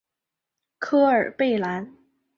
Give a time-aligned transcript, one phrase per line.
[0.79, 1.95] 科尔贝兰。